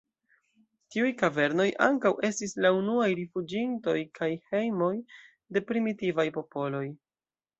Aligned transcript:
Tiuj 0.93 1.09
kavernoj 1.17 1.65
ankaŭ 1.87 2.11
estis 2.29 2.55
la 2.65 2.71
unuaj 2.77 3.09
rifuĝintoj 3.19 3.95
kaj 4.19 4.31
hejmoj 4.55 4.91
de 5.57 5.63
primitivaj 5.73 6.27
popoloj. 6.39 6.85